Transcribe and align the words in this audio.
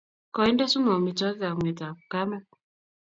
Koinde 0.35 0.63
sumu 0.71 0.89
amitwokik 0.97 1.47
ab 1.49 1.57
nget 1.61 1.79
ab 1.87 1.97
kamet. 2.11 2.45